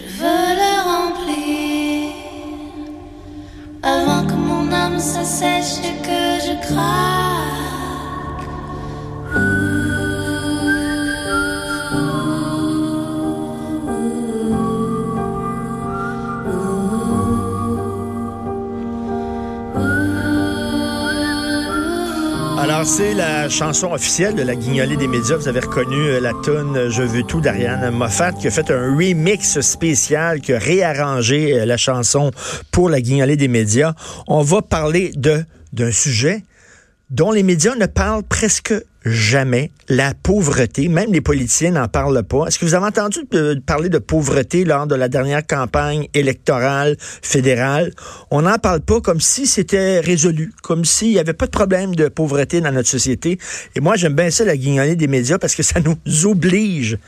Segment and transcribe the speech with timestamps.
[0.00, 2.12] Je veux le remplir
[3.82, 7.09] avant que mon âme s'assèche et que je craque.
[22.84, 25.36] C'est la chanson officielle de la guignolée des médias.
[25.36, 28.96] Vous avez reconnu euh, la tune Je veux tout d'Ariane Moffat qui a fait un
[28.96, 32.30] remix spécial, qui a réarrangé euh, la chanson
[32.70, 33.92] pour la guignolée des médias.
[34.28, 36.42] On va parler de d'un sujet
[37.10, 38.72] dont les médias ne parlent presque
[39.04, 40.88] jamais, la pauvreté.
[40.88, 42.46] Même les politiciens n'en parlent pas.
[42.46, 43.20] Est-ce que vous avez entendu
[43.66, 47.92] parler de pauvreté lors de la dernière campagne électorale fédérale?
[48.30, 51.94] On n'en parle pas comme si c'était résolu, comme s'il n'y avait pas de problème
[51.94, 53.38] de pauvreté dans notre société.
[53.74, 56.98] Et moi, j'aime bien ça, la guignolée des médias, parce que ça nous oblige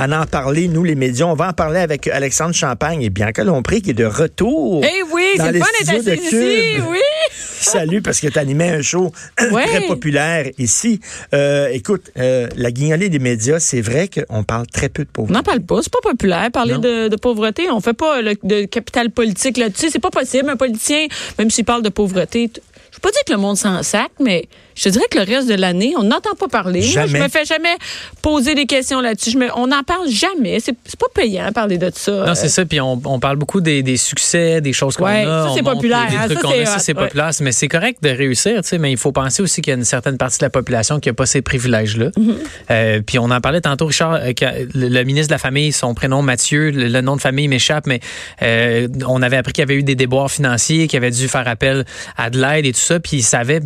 [0.00, 1.26] à en parler, nous, les médias.
[1.26, 4.82] On va en parler avec Alexandre Champagne et Bianca Lompré, qui est de retour.
[4.82, 6.98] Eh oui, dans c'est les le fun d'être ici, oui.
[7.60, 9.12] Salut, parce que tu animais un show
[9.52, 9.66] Ouais.
[9.66, 11.00] très populaire ici.
[11.34, 15.26] Euh, écoute, euh, la guignolée des médias, c'est vrai qu'on parle très peu de On
[15.26, 15.34] pauvreté.
[15.34, 16.50] n'en parle pas, c'est pas populaire.
[16.50, 19.90] Parler de, de pauvreté, on fait pas le- de capital politique là-dessus.
[19.90, 20.48] C'est pas possible.
[20.48, 21.06] Un politicien,
[21.38, 22.50] même s'il parle de pauvreté,
[22.90, 25.24] je veux pas dire que le monde s'en sac, mais je te dirais que le
[25.24, 26.80] reste de l'année, on n'entend pas parler.
[26.80, 27.08] Moi, Jamais.
[27.08, 27.76] je me fais jamais
[28.22, 29.36] poser des questions là-dessus.
[29.56, 30.58] On n'en parle jamais.
[30.60, 32.24] C'est pas payant parler de ça.
[32.26, 32.64] Non, c'est ça.
[32.64, 35.48] Puis on, on parle beaucoup des, des succès, des choses qu'on Ouais, a.
[35.48, 37.04] ça, c'est populaire, les- les hein, trucs ça, qu'on c'est ouais.
[37.04, 37.30] populaire.
[37.40, 38.78] Mais c'est correct de réussir, tu sais.
[38.78, 41.08] Mais il faut penser aussi qu'il y a une certaine partie de la population qui
[41.08, 42.06] n'a pas ces privilèges-là.
[42.10, 42.34] Mm-hmm.
[42.70, 44.32] Euh, puis on en parlait tantôt, Richard, euh,
[44.74, 47.86] le, le ministre de la Famille, son prénom Mathieu, le, le nom de famille m'échappe,
[47.86, 48.00] mais
[48.42, 51.46] euh, on avait appris qu'il y avait eu des déboires financiers, qu'il avait dû faire
[51.46, 51.84] appel
[52.16, 53.00] à de l'aide et tout ça.
[53.00, 53.60] Puis il savait,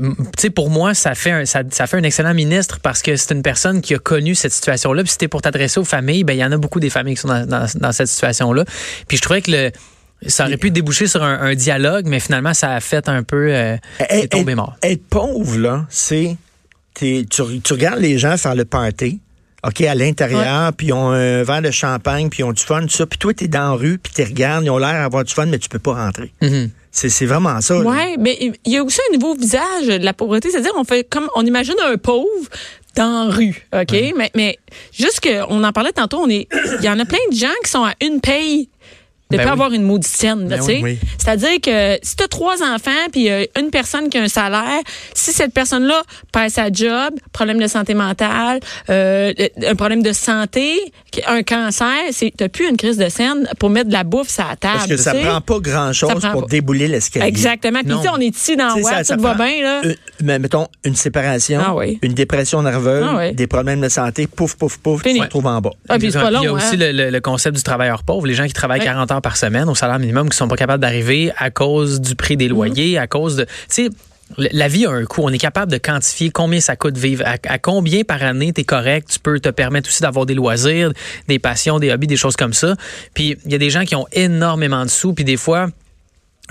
[0.00, 3.02] euh, tu sais, pour moi, ça fait un, ça, ça fait un excellent ministre parce
[3.02, 5.02] que c'est une personne qui a connu cette situation-là.
[5.02, 7.14] Puis si c'était pour t'adresser aux familles, ben il y en a beaucoup des familles
[7.14, 8.64] qui sont dans, dans, dans cette situation-là.
[9.08, 9.70] Puis je trouvais que le
[10.26, 13.54] ça aurait pu déboucher sur un, un dialogue, mais finalement, ça a fait un peu
[13.54, 14.76] euh, Être- tombé mort.
[14.82, 16.36] Être pauvre, là, c'est.
[16.94, 19.18] Tu, tu regardes les gens faire le party.
[19.62, 22.80] OK, à l'intérieur, puis ils ont un verre de champagne, puis ils ont du fun,
[22.82, 23.06] tout ça.
[23.06, 25.46] Puis toi, t'es dans la rue, puis tu regardes, ils ont l'air d'avoir du fun,
[25.46, 26.32] mais tu peux pas rentrer.
[26.42, 26.70] Mhm.
[26.70, 27.78] C'est c'est vraiment ça.
[27.78, 31.08] Ouais, mais il y a aussi un nouveau visage de la pauvreté, c'est-à-dire on fait
[31.08, 32.26] comme on imagine un pauvre
[32.96, 34.58] dans la rue, ok, mais mais
[34.92, 36.48] juste que on en parlait tantôt, on est,
[36.80, 38.68] il y en a plein de gens qui sont à une paye
[39.30, 39.52] de Ben pas oui.
[39.52, 40.80] avoir une maudite scène, là, Ben tu sais.
[40.82, 40.98] oui.
[41.18, 44.80] C'est-à-dire que si tu as trois enfants puis euh, une personne qui a un salaire,
[45.14, 46.02] si cette personne-là
[46.32, 50.74] perd sa job, problème de santé mentale, euh, le- un problème de santé,
[51.26, 54.44] un cancer, c'est t'as plus une crise de scène pour mettre de la bouffe sur
[54.48, 54.74] la table.
[54.78, 55.20] Parce que ça sais.
[55.22, 56.46] prend pas grand-chose pour pas.
[56.48, 57.26] débouler l'escalier.
[57.26, 57.80] Exactement.
[57.80, 57.98] Puis Non.
[57.98, 59.80] tu sais, on est ici dans Watt, ça- ça tout va bien là.
[59.84, 61.98] une- mais mettons, une séparation, Ah oui.
[62.02, 63.34] une dépression nerveuse, Ah oui.
[63.34, 65.70] des problèmes de santé, pouf, pouf, pouf, tu te retrouves en bas.
[65.88, 66.78] Ah, puis c'est pas Il y a long, aussi hein.
[66.78, 68.86] le, le- le concept du travailleur pauvre, les gens qui travaillent Ouais.
[68.86, 72.14] 40 heures par semaine au salaire minimum, qui sont pas capables d'arriver à cause du
[72.14, 72.54] prix des Mhm.
[72.54, 73.44] loyers, à cause de...
[73.44, 73.88] Tu sais,
[74.36, 75.22] la vie a un coût.
[75.24, 78.60] On est capable de quantifier combien ça coûte vivre, à, à combien par année tu
[78.60, 79.08] es correct.
[79.10, 80.92] Tu peux te permettre aussi d'avoir des loisirs,
[81.26, 82.76] des passions, des hobbies, des choses comme ça.
[83.12, 85.68] Puis il y a des gens qui ont énormément de sous, puis des fois...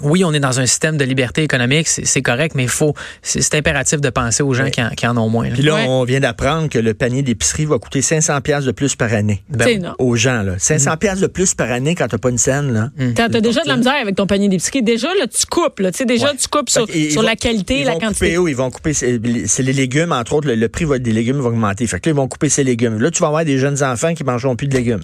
[0.04, 2.94] Oui, on est dans un système de liberté économique, c'est c'est correct, mais il faut,
[3.22, 4.72] c'est impératif de penser aux gens Ouais.
[4.72, 5.50] qui, en, qui en ont moins.
[5.52, 5.86] Puis là, Ouais.
[5.88, 9.44] on vient d'apprendre que le panier d'épicerie va coûter 500 pièces de plus par année.
[9.50, 9.94] Ben.
[10.00, 10.56] Aux gens, là.
[10.58, 12.90] 500 pièces de plus par année quand t'as pas une scène, là.
[13.16, 14.82] T'as t'as déjà de la misère avec ton panier d'épicerie.
[14.84, 15.80] Déjà, là, tu coupes.
[15.80, 16.38] Là, Tu sais, déjà, Ouais.
[16.40, 18.26] tu coupes sur, Fait qu'ils sur vont- la qualité, ils la vont quantité.
[18.28, 19.20] Couper, où ils vont couper, c'est
[19.64, 21.86] les légumes, entre autres, le, le prix va- des légumes va augmenter.
[21.88, 23.00] Fait que là, ils vont couper ces légumes.
[23.00, 25.02] Là, tu vas avoir des jeunes enfants qui mangeront plus de légumes.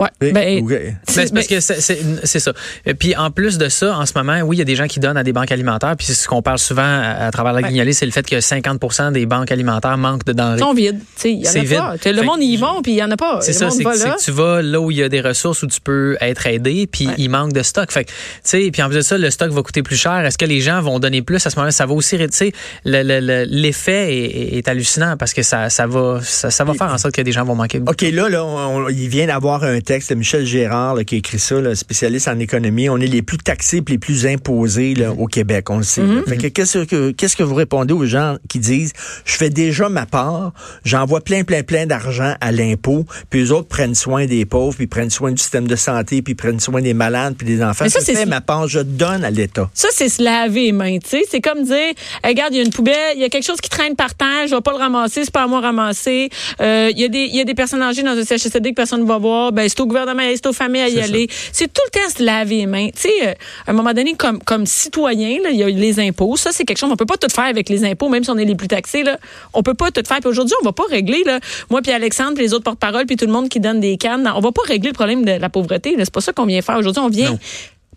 [0.00, 0.08] Ouais.
[0.20, 0.32] Ben,
[0.64, 2.52] Ben, c'est parce que c'est- ça.
[2.86, 4.86] Et Puis en plus de ça, en ce moment, oui, il y a des gens
[4.86, 5.96] qui donnent à des banques alimentaires.
[5.96, 7.68] Puis c'est ce qu'on parle souvent à, à travers la Ouais.
[7.68, 10.56] guignolée, c'est le fait que 50 des banques alimentaires manquent de denrées.
[10.58, 10.98] Ils sont vides.
[11.00, 11.78] Tu sais, Il y en C'est a vide.
[11.78, 11.92] pas.
[11.96, 13.40] Tu sais, Le Fait monde y va, puis il y en a pas.
[13.40, 15.80] C'est ça, c'est que, tu vas là où il y a des ressources où tu
[15.80, 17.14] peux être aidé, puis Ouais.
[17.18, 17.90] il manque de stock.
[17.90, 20.24] Fait que, tu sais, puis en plus de ça, le stock va coûter plus cher.
[20.24, 21.44] Est-ce que les gens vont donner plus?
[21.44, 22.52] À ce moment-là Ça va aussi, tu sais,
[22.84, 26.64] le- le- le- l'effet est, est- est hallucinant parce que ça, ça va, ça, ça
[26.64, 27.78] va faire en sorte que des gens vont manquer.
[27.80, 27.92] beaucoup.
[27.92, 31.18] OK, là, là on- on- il vient d'avoir un texte Michel Gérard là, qui a
[31.18, 32.90] écrit ça, là, spécialiste en économie.
[32.90, 36.02] On est les plus taxés et les plus imposés là, au Québec, on le sait.
[36.26, 38.92] Fait que qu'est-ce que qu'est-ce que vous répondez aux gens qui disent
[39.24, 40.52] je fais déjà ma part,
[40.84, 44.86] j'envoie plein, plein, plein d'argent à l'impôt, puis les autres prennent soin des pauvres, puis
[44.86, 47.84] prennent soin du système de santé, puis prennent soin des malades, puis des enfants.
[47.84, 49.70] Mais ça, je fais ma part, je donne à l'État.
[49.72, 51.22] Ça, c'est se laver les mains, tu sais.
[51.30, 51.74] C'est comme dire,
[52.22, 54.14] Hey, regarde, il y a une poubelle, il y a quelque chose qui traîne par
[54.14, 56.28] terre, je vais pas le ramasser, c'est pas à moi de ramasser.
[56.60, 58.74] Euh, Il y, a des- il y a des personnes âgées dans un CHSLD que
[58.74, 61.28] personne ne va voir, ben c'est au gouvernement, c'est aux familles à y aller.
[61.52, 62.88] C'est tout le temps se laver les mains.
[62.88, 63.32] Tu sais, euh,
[63.66, 66.36] à un moment donné, comme, comme citoyen, il y a les impôts.
[66.36, 68.38] Ça, c'est quelque chose, on peut pas tout faire avec les impôts, même si on
[68.38, 69.18] est les plus taxés, là.
[69.54, 70.18] On peut pas tout faire.
[70.18, 71.38] Puis aujourd'hui, on va pas régler, là,
[71.70, 74.30] moi puis Alexandre, puis les autres porte-parole, puis tout le monde qui donne des cannes.
[74.34, 75.94] On va pas régler le problème de la pauvreté.
[75.96, 77.02] C'est pas ça qu'on vient faire aujourd'hui.
[77.02, 77.38] On vient Non.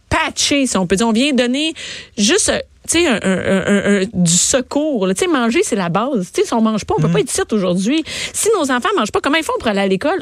[0.09, 1.07] patcher, si on peut dire.
[1.07, 1.73] On vient donner
[2.17, 2.59] juste, euh,
[2.91, 5.07] tu sais, un, un- un- un- du secours.
[5.09, 6.31] Tu sais, manger, c'est la base.
[6.33, 8.03] Tu sais, si on mange pas, on peut pas être ici aujourd'hui.
[8.33, 10.21] Si nos enfants mangent pas, comment ils font pour aller à l'école?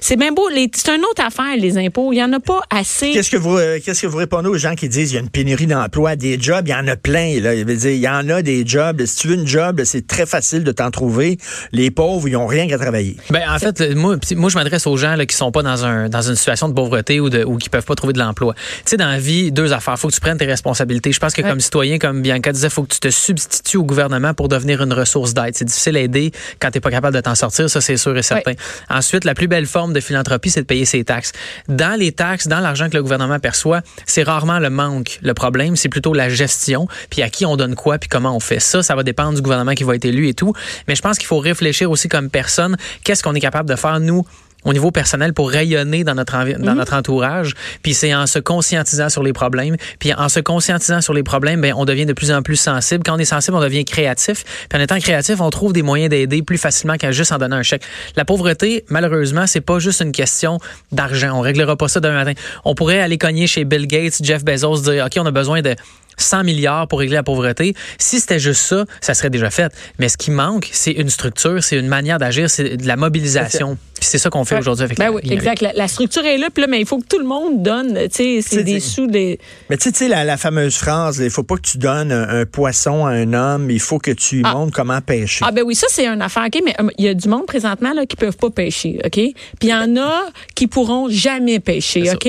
[0.00, 0.48] C'est- bien beau.
[0.74, 2.12] C'est une autre affaire, les impôts.
[2.12, 3.12] Il y en a pas assez.
[3.12, 5.20] Qu'est-ce que vous euh, qu'est-ce que vous répondez aux gens qui disent il y a
[5.20, 8.00] une pénurie d'emplois, des jobs, il y en a plein là, il veut dire il
[8.00, 10.90] y en a des jobs, si tu veux une job, c'est très facile de t'en
[10.90, 11.38] trouver.
[11.72, 13.16] Les pauvres, ils ont rien qu'à travailler.
[13.30, 15.84] Ben, en fait, le- moi, moi je m'adresse aux gens là, qui sont pas dans
[15.84, 18.54] un dans une situation de pauvreté ou de ou qui peuvent pas trouver de l'emploi.
[18.54, 18.60] Tu
[18.90, 19.98] sais, dans la vie, deux affaires.
[19.98, 21.12] Faut que tu prennes tes responsabilités.
[21.12, 21.48] Je pense que Ouais.
[21.48, 24.92] comme citoyen, comme Bianca disait, faut que tu te substitues au gouvernement pour devenir une
[24.92, 25.56] ressource d'aide.
[25.56, 28.22] C'est difficile à aider quand t'es pas capable de t'en sortir, ça c'est sûr et
[28.22, 28.52] certain.
[28.90, 31.32] Ensuite, la plus belle forme de philanthropie, c'est de payer ses taxes.
[31.68, 35.18] Dans les taxes, dans l'argent que le gouvernement perçoit, c'est rarement le manque.
[35.22, 38.40] Le problème, c'est plutôt la gestion, puis à qui on donne quoi, puis comment on
[38.40, 38.82] fait ça.
[38.82, 40.52] Ça va dépendre du gouvernement qui va être élu et tout.
[40.88, 42.76] Mais je pense qu'il faut réfléchir aussi comme personne.
[43.04, 44.24] Qu'est-ce qu'on est capable de faire, nous,
[44.64, 47.54] au niveau personnel pour rayonner dans notre envi- dans notre entourage.
[47.82, 49.76] Puis c'est en se conscientisant sur les problèmes.
[49.98, 53.02] Puis en se conscientisant sur les problèmes ben on devient de plus en plus sensible.
[53.04, 54.44] Quand on est sensible on devient créatif.
[54.68, 57.56] Puis en étant créatif on trouve des moyens d'aider plus facilement qu'à juste en donner
[57.56, 57.82] un chèque.
[58.16, 60.58] La pauvreté malheureusement c'est pas juste une question
[60.92, 61.36] d'argent.
[61.36, 62.40] On réglera pas ça demain matin.
[62.64, 65.74] On pourrait aller cogner chez Bill Gates Jeff Bezos dire OK on a besoin de
[66.16, 67.74] 100 milliards pour régler la pauvreté.
[67.98, 69.72] Si c'était juste ça, ça serait déjà fait.
[69.98, 73.76] Mais ce qui manque, c'est une structure, c'est une manière d'agir, c'est de la mobilisation.
[73.94, 74.60] Puis c'est ça qu'on fait Ouais.
[74.60, 75.62] aujourd'hui avec Ben la oui, exact.
[75.62, 77.94] La, la structure est là, puis là, mais il faut que tout le monde donne,
[78.08, 79.38] tu sais, c'est des sous, des.
[79.70, 82.44] Mais tu sais, la, la fameuse phrase, il faut pas que tu donnes un, un
[82.46, 84.54] poisson à un homme, il faut que tu lui Ah.
[84.54, 85.44] montres comment pêcher.
[85.46, 87.46] Ah ben oui, ça c'est une affaire, OK, mais euh, il y a du monde
[87.46, 89.12] présentement là qui peuvent pas pêcher, OK?
[89.12, 90.24] Puis il y en a
[90.56, 92.28] qui pourront jamais pêcher, OK?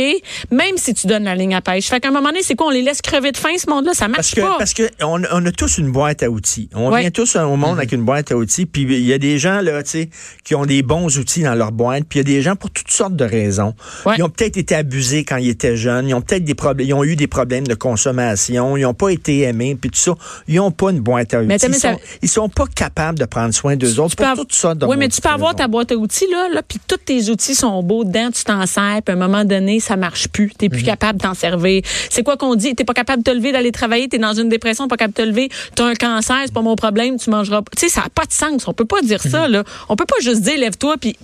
[0.52, 1.88] Même si tu donnes la ligne à pêche.
[1.88, 2.68] Fait qu'à un moment donné, c'est quoi?
[2.68, 3.94] On les laisse crever de faim, ce monde-là?
[3.94, 4.56] Ça marche Parce que, pas.
[4.58, 6.70] parce que on, on a tous une boîte à outils.
[6.74, 7.02] On Ouais.
[7.02, 8.66] vient tous au monde avec une boîte à outils.
[8.66, 10.10] Puis il y a des gens là, tu sais,
[10.44, 12.04] qui ont des bons outils dans leur boîte.
[12.10, 13.74] Puis il y a des gens pour toutes sortes de raisons.
[14.06, 14.16] Ouais.
[14.18, 16.08] Ils ont peut-être été abusés quand ils étaient jeunes.
[16.10, 16.88] Ils ont peut-être des problèmes.
[16.88, 18.78] Ils ont eu des problèmes de consommation.
[18.78, 19.76] Ils n'ont pas été aimés.
[19.80, 20.14] Puis tout ça.
[20.48, 21.48] Ils n'ont pas une boîte à outils.
[21.48, 24.36] Mais ils, ça- sont, ils sont pas capables de prendre soin d'eux autres peux pour
[24.46, 26.80] toutes sortes de Oui, mais tu peux avoir ta boîte à outils, là, là puis
[26.88, 29.96] tous tes outils sont beaux dedans, tu t'en sers, puis à un moment donné, ça
[29.96, 30.52] marche plus.
[30.58, 30.72] T'es Mhm.
[30.72, 31.82] plus capable d'en servir.
[32.10, 32.76] C'est quoi qu'on dit?
[32.76, 35.24] T'es pas capable de te lever, d'aller travailler, t'es dans une dépression, pas capable de
[35.24, 37.72] te lever, t'as un cancer, c'est pas mon problème, tu mangeras pas.
[37.78, 38.68] Tu sais, ça n'a pas de sens.
[38.68, 39.32] On peut pas dire Mhm.
[39.32, 39.64] ça, là.
[39.90, 41.16] On peut pas juste dire, lève-toi, puis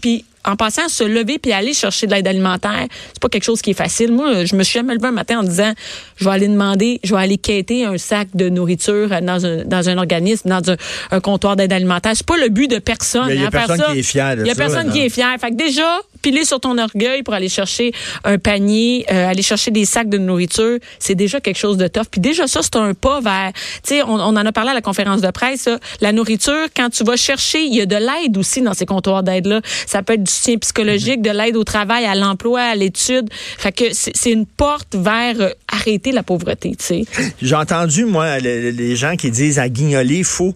[0.46, 3.72] en passant, se lever puis aller chercher de l'aide alimentaire, c'est pas quelque chose qui
[3.72, 4.12] est facile.
[4.12, 5.74] Moi, je me suis jamais levé un matin en disant,
[6.18, 9.90] je vais aller demander, je vais aller quêter un sac de nourriture dans un, dans
[9.90, 10.76] un organisme, dans un,
[11.12, 12.14] un comptoir d'aide alimentaire.
[12.16, 13.28] C'est pas le but de personne.
[13.30, 13.92] Il y a- il y a hein, personne ça.
[13.94, 15.36] qui est fier de Il y a ça, personne qui est fier.
[15.40, 17.92] Fait que déjà, piler sur ton orgueil pour aller chercher
[18.24, 22.06] un panier, euh, aller chercher des sacs de nourriture, c'est déjà quelque chose de tough.
[22.12, 23.62] Puis déjà ça, c'est un pas vers, tu
[23.96, 25.70] sais, on, on en a parlé à la conférence de presse,
[26.02, 29.24] la nourriture, quand tu vas chercher, il y a de l'aide aussi dans ces comptoirs
[29.24, 29.62] d'aide-là.
[29.86, 33.30] Ça peut être psychologique, de l'aide au travail, à l'emploi, à l'étude.
[33.58, 37.06] Fait que c'est une porte vers euh, arrêter la pauvreté, tu sais.
[37.42, 40.56] J'ai entendu, moi, le- les gens qui disent à guignoler, faut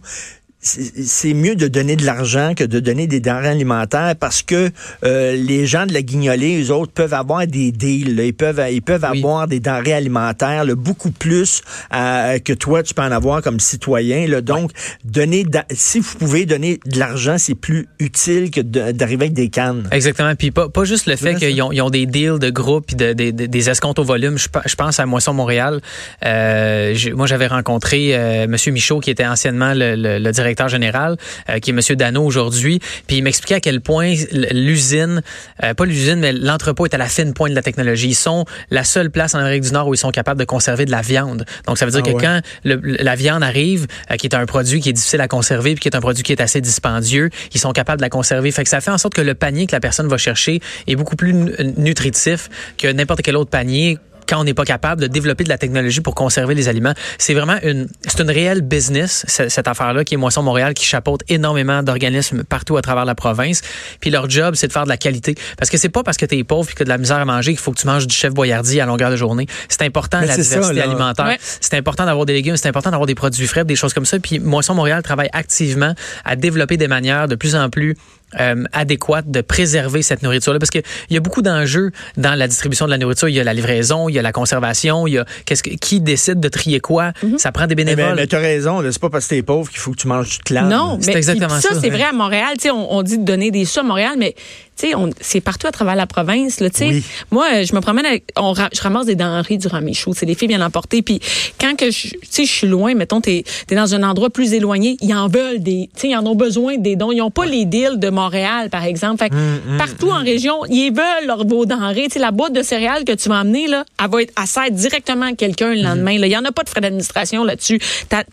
[0.64, 4.70] c'est mieux de donner de l'argent que de donner des denrées alimentaires parce que
[5.04, 8.16] euh, les gens de la guignolée, eux autres, peuvent avoir des deals.
[8.16, 8.24] là.
[8.24, 9.20] Ils peuvent, ils peuvent Oui.
[9.20, 11.62] avoir des denrées alimentaires là, beaucoup plus
[11.94, 14.26] euh, que toi, tu peux en avoir comme citoyen.
[14.28, 14.42] Là.
[14.42, 14.72] Donc,
[15.04, 19.88] donner si vous pouvez donner de l'argent, c'est plus utile que d'arriver avec des cannes.
[19.92, 20.34] Exactement.
[20.36, 22.96] Puis pas, pas juste le fait qu'ils ont, ils ont des deals de groupe puis
[22.96, 24.38] de, de- de- des escomptes au volume.
[24.38, 25.82] Je, je pense à Moisson Montréal.
[26.26, 31.18] Euh, moi, j'avais rencontré euh, Monsieur Michaud, qui était anciennement le, le- le directeur général,
[31.50, 32.80] euh, qui est Monsieur Dano aujourd'hui.
[33.08, 34.14] Puis il m'expliquait à quel point
[34.52, 35.22] l'usine,
[35.64, 38.10] euh, pas l'usine, mais l'entrepôt est à la fine pointe de la technologie.
[38.10, 40.86] Ils sont la seule place en Amérique du Nord où ils sont capables de conserver
[40.86, 41.46] de la viande.
[41.68, 42.22] Donc ça veut dire Ah que ouais.
[42.22, 45.74] quand le- la viande arrive, euh, qui est un produit qui est difficile à conserver,
[45.76, 48.52] puis qui est un produit qui est assez dispendieux, ils sont capables de la conserver.
[48.52, 50.96] Fait que ça fait en sorte que le panier que la personne va chercher est
[50.96, 53.98] beaucoup plus nu- nutritif que n'importe quel autre panier
[54.34, 56.94] quand on n'est pas capable de développer de la technologie pour conserver les aliments.
[57.20, 60.86] C'est vraiment une, c'est une réelle business, ce- cette affaire-là, qui est Moisson Montréal, qui
[60.86, 63.62] chapeaute énormément d'organismes partout à travers la province.
[64.00, 65.36] Puis leur job, c'est de faire de la qualité.
[65.58, 66.98] Parce que c'est pas parce que tu es pauvre et que tu as de la
[66.98, 69.46] misère à manger qu'il faut que tu manges du chef boyardi à longueur de journée.
[69.70, 71.26] C'est important, Mais la ça, diversité alimentaire.
[71.28, 71.38] Ouais.
[71.62, 74.18] C'est important d'avoir des légumes, c'est important d'avoir des produits frais, des choses comme ça.
[74.20, 75.94] Puis Moisson Montréal travaille activement
[76.26, 77.96] à développer des manières de plus en plus
[78.40, 80.60] euh, adéquates de préserver cette nourriture-là?
[80.60, 83.30] Parce qu'il y a beaucoup d'enjeux dans la distribution de la nourriture.
[83.30, 85.72] Il y a la livraison, il y a la conservation, il y a qu'est-ce que,
[85.72, 87.12] qui décide de trier quoi?
[87.38, 88.16] Ça prend des Mais, bénévoles.
[88.16, 90.38] mais tu as raison, c'est pas parce que t'es pauvre qu'il faut que tu manges
[90.38, 90.70] toute l'âme.
[90.70, 91.82] Non, C'est mais exactement ça, ça.
[91.82, 92.52] c'est vrai à Montréal.
[92.56, 94.36] Tu sais, on, on dit de donner des sous à Montréal, mais
[94.78, 96.84] tu sais, on- c'est partout à travers la province, là, tu.
[96.86, 97.04] Oui.
[97.32, 100.14] Moi, euh, je me promène avec, on, je ramasse des denrées durant mes shows.
[100.16, 101.02] C'est les filles viennent emporter.
[101.02, 101.20] Puis
[101.60, 104.54] quand que je, tu sais, je suis loin, mettons, t'es, es dans un endroit plus
[104.54, 107.12] éloigné, ils en veulent des, tu ils en ont besoin des dons.
[107.12, 109.18] Ils ont pas les deals de Montréal, par exemple.
[109.24, 112.04] Fait que Hum, partout en région, ils veulent leurs vos denrées.
[112.06, 114.70] Tu sais, la boîte de céréales que tu vas emmener, là, elle va être, sert
[114.72, 116.18] directement à quelqu'un le lendemain.
[116.18, 116.28] là.
[116.28, 117.80] Il y en a pas de frais d'administration là-dessus.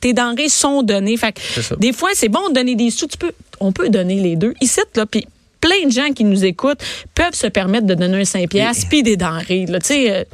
[0.00, 1.16] Tes denrées sont données.
[1.16, 1.40] Fait que
[1.78, 3.06] des fois, c'est bon de donner des sous.
[3.06, 4.54] Tu peux, on peut donner les deux.
[4.60, 5.26] Ici, là, puis
[5.60, 6.80] plein de gens qui nous écoutent
[7.14, 9.66] peuvent se permettre de donner un 5 piastres puis des denrées.
[9.66, 10.24] Là, tu sais, euh,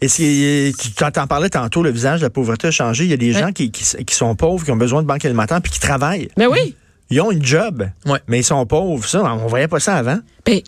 [0.00, 3.04] Et si, tu t'en parlais tantôt, le visage de la pauvreté a changé.
[3.04, 3.40] Il y a des Ouais.
[3.40, 6.28] gens qui, qui, qui sont pauvres, qui ont besoin de banque alimentaire, puis qui travaillent.
[6.36, 6.74] ben oui.
[7.10, 8.18] Ils ont une job, Ouais.
[8.28, 9.06] mais ils sont pauvres.
[9.08, 10.18] Ça, on voyait pas ça avant.
[10.44, 10.60] Ben,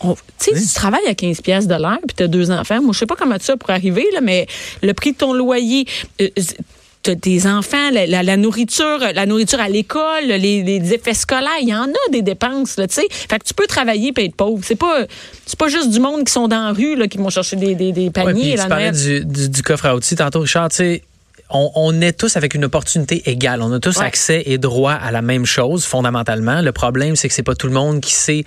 [0.00, 2.80] on- tu sais, tu travailles à 15 pièces de l'heure puis tu as deux enfants.
[2.80, 4.46] Moi, je sais pas comment ça pour arriver, là, mais
[4.82, 5.86] le prix de ton loyer,
[6.20, 6.28] euh,
[7.02, 11.50] t'as des enfants, la, la- la nourriture, la nourriture à l'école, les, les effets scolaires,
[11.60, 13.06] il y en a des dépenses, là, tu sais.
[13.10, 14.60] Fait que tu peux travailler et être pauvre.
[14.64, 15.04] C'est pas,
[15.46, 17.74] c'est pas juste du monde qui sont dans la rue, là, qui vont chercher des,
[17.74, 18.40] des, des Ouais, paniers.
[18.42, 19.24] puis là, tu parlais Noël.
[19.24, 20.68] du, du, du coffre à outils tantôt, Richard.
[20.70, 21.02] Tu sais,
[21.50, 23.60] on, on est tous avec une opportunité égale.
[23.62, 24.06] On a tous Ouais.
[24.06, 26.62] accès et droit à la même chose, fondamentalement.
[26.62, 28.44] Le problème, c'est que c'est pas tout le monde qui sait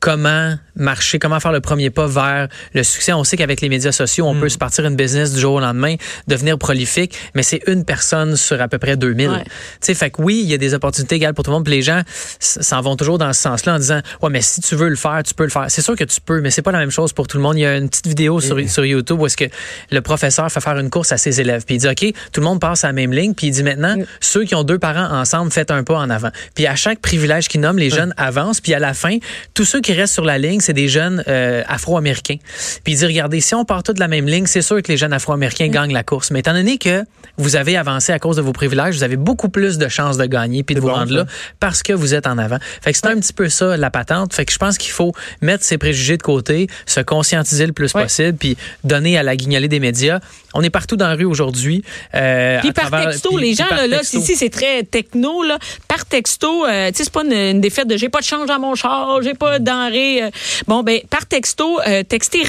[0.00, 3.12] comment marcher, comment faire le premier pas vers le succès.
[3.12, 5.60] On sait qu'avec les médias sociaux, on peut se partir une business du jour au
[5.60, 5.96] lendemain,
[6.28, 9.28] devenir prolifique, mais c'est une personne sur à peu près 2000.
[9.28, 9.44] Ouais.
[9.44, 9.50] Tu
[9.80, 11.74] sais, fait que oui, il y a des opportunités égales pour tout le monde, puis
[11.74, 12.02] les gens
[12.38, 15.20] s'en vont toujours dans ce sens-là en disant "Ouais, mais si tu veux le faire,
[15.24, 17.12] tu peux le faire." C'est sûr que tu peux, mais c'est pas la même chose
[17.12, 17.56] pour tout le monde.
[17.56, 19.46] Il y a une petite vidéo sur, sur YouTube où est-ce que
[19.90, 22.46] le professeur fait faire une course à ses élèves, puis il dit "OK, tout le
[22.46, 25.12] monde passe à la même ligne", puis il dit maintenant ceux qui ont deux parents
[25.18, 26.30] ensemble, faites un pas en avant.
[26.54, 29.18] Puis à chaque privilège qu'il nomme, les jeunes avancent, puis à la fin,
[29.54, 32.36] tous ceux qui restent sur la ligne, c'est des jeunes euh, afro-américains.
[32.84, 34.90] Puis il dit regardez, si on part tous de la même ligne, c'est sûr que
[34.90, 37.04] les jeunes afro-américains gagnent la course, mais étant donné que
[37.36, 40.26] vous avez avancé à cause de vos privilèges, vous avez beaucoup plus de chances de
[40.26, 41.14] gagner puis de vous bon, rendre ça.
[41.18, 41.26] là
[41.60, 42.58] parce que vous êtes en avant.
[42.82, 44.34] Fait que c'est un petit peu ça la patente.
[44.34, 47.94] Fait que je pense qu'il faut mettre ses préjugés de côté, se conscientiser le plus
[47.94, 48.02] Ouais.
[48.02, 50.20] possible, puis donner à la guignolée des médias.
[50.54, 51.82] On est partout dans la rue aujourd'hui.
[52.14, 55.42] euh, Puis par travers- texto, puis- les puis gens, là, là ici, c'est très techno,
[55.42, 55.58] là.
[55.98, 58.60] Par texto, euh, tu sais, c'est pas une, défaite de j'ai pas de change dans
[58.60, 60.22] mon char, j'ai pas de denrée.
[60.22, 60.30] euh.
[60.68, 62.04] Bon, ben, par texto, euh,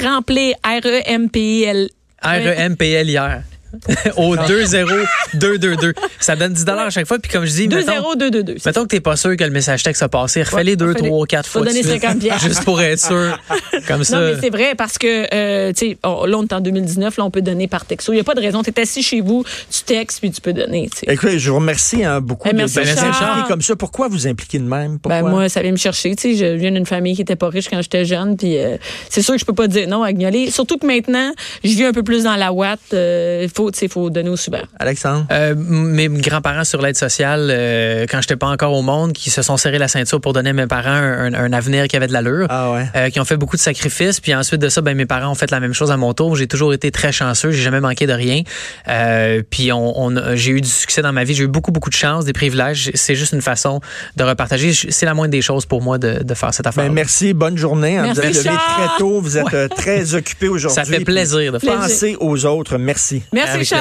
[0.06, 1.89] remplir R-E-M-P-I-L.
[2.22, 3.41] R-E-M-P-L hier.
[4.17, 5.93] Au 2-0-2-2-2.
[6.19, 7.19] Ça donne 10 à chaque fois.
[7.19, 8.55] Puis comme je dis, mettons, 2-0-2-2-2.
[8.57, 10.88] c'est mettons que t'es pas sûr que le message texte a passé, refais-les Ouais, deux,
[10.89, 11.09] refais-les.
[11.09, 11.61] trois, quatre Faut fois.
[11.61, 12.01] de donner suite.
[12.01, 12.47] 50 piastres.
[12.47, 13.39] Juste pour être sûr.
[13.88, 14.19] Comme ça.
[14.19, 17.17] Non, mais c'est vrai parce que, euh, tu sais, oh, là, on est en 2019,
[17.17, 18.11] là, on peut donner par texto.
[18.11, 18.63] Il n'y a pas de raison.
[18.63, 21.05] Tu es assis chez vous, tu textes, puis tu peux donner, tu sais.
[21.13, 23.75] Écoutez, je vous remercie hein, beaucoup de, merci, de vous comme ça.
[23.75, 24.99] Pourquoi vous impliquer de même?
[24.99, 25.21] Pourquoi?
[25.21, 26.15] Ben, moi, ça vient me chercher.
[26.15, 28.77] Tu sais, je viens d'une famille qui était pas riche quand j'étais jeune, puis euh,
[29.09, 30.51] c'est sûr que je peux pas dire non à Gagnoler.
[30.51, 31.31] Surtout que maintenant,
[31.63, 32.79] je vis un peu plus dans la ouate.
[32.91, 34.63] Il faut, tu faut donner au super.
[34.79, 35.25] Alexandre?
[35.31, 39.41] Euh, mes grands-parents sur l'aide sociale, euh, quand j'étais pas encore au monde, qui se
[39.41, 42.13] sont serrés la ceinture pour donner à mes parents un, un avenir qui avait de
[42.13, 42.47] l'allure.
[42.49, 42.85] Ah ouais.
[42.95, 44.21] euh, qui ont fait beaucoup de sacrifices.
[44.21, 46.35] Puis ensuite de ça, ben, mes parents ont fait la même chose à mon tour.
[46.37, 47.51] J'ai toujours été très chanceux.
[47.51, 48.43] J'ai jamais manqué de rien.
[48.87, 51.33] Euh, puis on, j'ai eu du succès dans ma vie.
[51.33, 52.91] J'ai eu beaucoup, beaucoup de chance, des privilèges.
[52.93, 53.81] C'est juste une façon
[54.15, 54.71] de repartager.
[54.73, 56.85] C'est la moindre des choses pour moi de, de faire cette affaire.
[56.85, 57.97] Ben, merci, bonne journée.
[57.97, 58.03] hein.
[58.13, 60.75] Merci, vous êtes levé très tôt, vous êtes très occupé aujourd'hui.
[60.75, 62.77] Ça fait plaisir de faire Pensez aux autres.
[62.77, 63.23] Merci.
[63.33, 63.75] Merci, 谢谢